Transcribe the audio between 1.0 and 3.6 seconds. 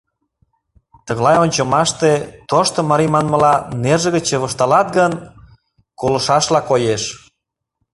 Тыглай ончымаште, тошто марий манмыла,